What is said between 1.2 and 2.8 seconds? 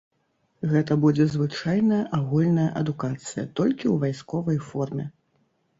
звычайная агульная